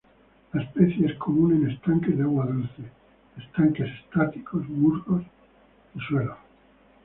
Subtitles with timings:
[0.55, 2.89] La especie es común en estanques de agua dulce,
[3.37, 5.21] estanques estáticos, musgos
[5.93, 6.39] y suelos.